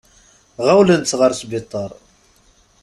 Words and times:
Ɣawlen-tt 0.65 1.17
ɣer 1.19 1.31
sbiṭar. 1.39 1.91